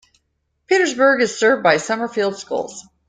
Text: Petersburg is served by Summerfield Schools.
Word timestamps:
Petersburg 0.65 1.21
is 1.21 1.37
served 1.37 1.61
by 1.61 1.77
Summerfield 1.77 2.35
Schools. 2.35 2.85